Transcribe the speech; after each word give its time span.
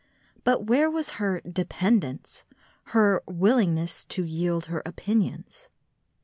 But 0.43 0.65
where 0.65 0.89
was 0.89 1.17
her 1.21 1.41
"dependence," 1.41 2.43
her 2.85 3.21
"willingness 3.27 4.03
to 4.05 4.23
yield 4.23 4.65
her 4.65 4.81
opinions"? 4.83 5.69